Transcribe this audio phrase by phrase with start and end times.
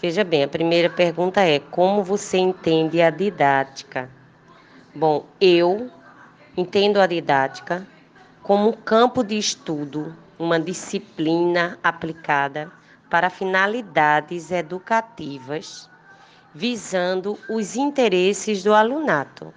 [0.00, 4.08] Veja bem, a primeira pergunta é: como você entende a didática?
[4.94, 5.90] Bom, eu
[6.56, 7.86] entendo a didática
[8.42, 12.72] como um campo de estudo, uma disciplina aplicada
[13.10, 15.90] para finalidades educativas,
[16.54, 19.52] visando os interesses do alunato.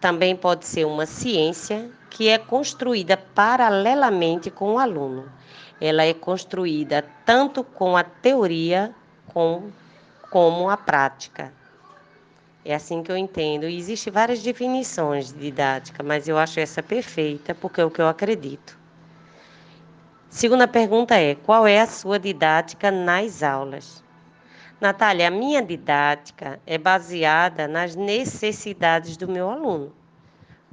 [0.00, 5.30] Também pode ser uma ciência que é construída paralelamente com o aluno.
[5.80, 8.94] Ela é construída tanto com a teoria
[9.28, 9.70] com,
[10.30, 11.52] como a prática.
[12.64, 13.68] É assim que eu entendo.
[13.68, 18.00] E existem várias definições de didática, mas eu acho essa perfeita porque é o que
[18.00, 18.76] eu acredito.
[20.28, 24.02] Segunda pergunta é: qual é a sua didática nas aulas?
[24.80, 29.94] Natália, a minha didática é baseada nas necessidades do meu aluno,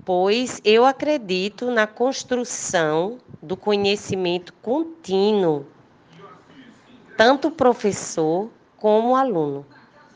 [0.05, 5.65] pois eu acredito na construção do conhecimento contínuo,
[7.17, 9.65] tanto professor como aluno.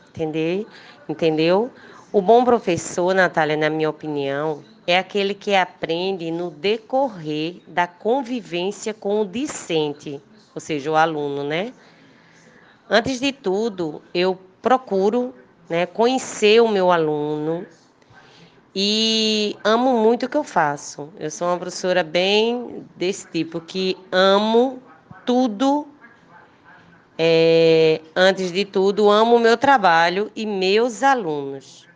[0.08, 0.66] Entendeu?
[1.08, 1.70] Entendeu?
[2.12, 8.94] O bom professor, Natália, na minha opinião, é aquele que aprende no decorrer da convivência
[8.94, 10.20] com o discente,
[10.54, 11.72] ou seja, o aluno, né?
[12.88, 15.34] Antes de tudo, eu procuro
[15.68, 17.66] né, conhecer o meu aluno
[18.80, 21.12] e amo muito o que eu faço.
[21.18, 24.80] Eu sou uma professora bem desse tipo, que amo
[25.26, 25.84] tudo
[27.18, 31.88] é, antes de tudo, amo o meu trabalho e meus alunos.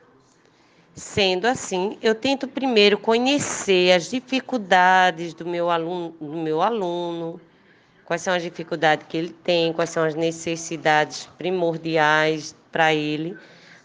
[0.92, 7.40] Sendo assim, eu tento primeiro conhecer as dificuldades do meu aluno, do meu aluno,
[8.04, 13.38] quais são as dificuldades que ele tem, quais são as necessidades primordiais para ele.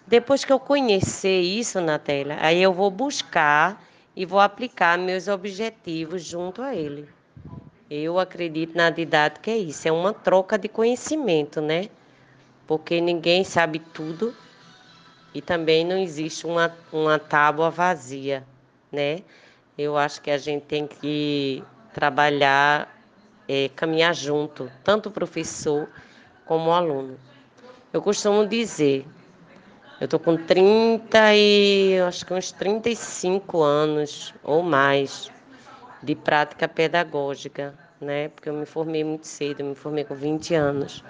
[0.07, 3.83] Depois que eu conhecer isso na tela, aí eu vou buscar
[4.15, 7.09] e vou aplicar meus objetivos junto a ele.
[7.89, 11.89] Eu acredito na didática é isso, é uma troca de conhecimento, né?
[12.65, 14.33] Porque ninguém sabe tudo
[15.33, 18.47] e também não existe uma, uma tábua vazia,
[18.89, 19.23] né?
[19.77, 21.61] Eu acho que a gente tem que
[21.93, 22.97] trabalhar,
[23.45, 25.89] é, caminhar junto, tanto o professor
[26.45, 27.19] como o aluno.
[27.91, 29.05] Eu costumo dizer,
[29.99, 35.31] eu estou com 30 e acho que uns 35 anos ou mais
[36.03, 38.29] de prática pedagógica, né?
[38.29, 41.03] Porque eu me formei muito cedo, me formei com 20 anos.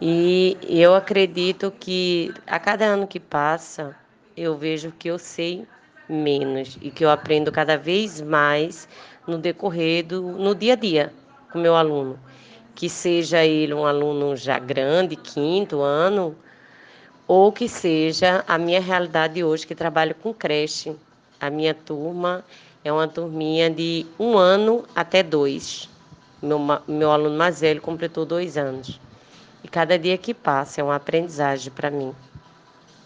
[0.00, 3.94] E eu acredito que a cada ano que passa,
[4.36, 5.66] eu vejo que eu sei
[6.08, 8.88] menos e que eu aprendo cada vez mais
[9.26, 11.12] no decorrer do no dia a dia
[11.50, 12.18] com meu aluno,
[12.74, 16.36] que seja ele um aluno já grande, quinto ano,
[17.28, 20.96] ou que seja a minha realidade hoje que trabalho com creche.
[21.38, 22.42] A minha turma
[22.82, 25.90] é uma turminha de um ano até dois.
[26.42, 26.58] Meu,
[26.88, 28.98] meu aluno mais velho completou dois anos.
[29.62, 32.14] E cada dia que passa é uma aprendizagem para mim.